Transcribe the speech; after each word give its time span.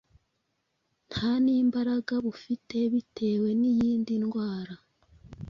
nta 1.09 1.31
n’imbaraga 1.43 2.13
bufite 2.25 2.77
bitewe 2.93 3.49
n’iyi 3.59 3.91
ndwara 4.23 4.75